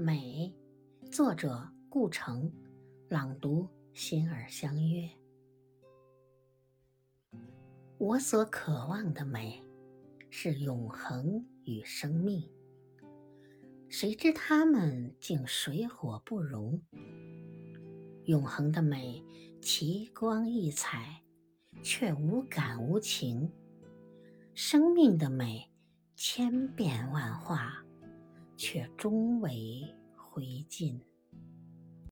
[0.00, 0.50] 美，
[1.12, 2.50] 作者顾城，
[3.10, 5.06] 朗读心儿相约。
[7.98, 9.62] 我所渴望的美，
[10.30, 12.48] 是永恒与生命。
[13.90, 16.80] 谁知他们竟水火不容。
[18.24, 19.22] 永恒的美，
[19.60, 21.22] 奇光异彩，
[21.82, 23.50] 却无感无情；
[24.54, 25.70] 生命的美，
[26.16, 27.84] 千变万化。
[28.60, 29.82] 却终为
[30.14, 31.00] 灰烬。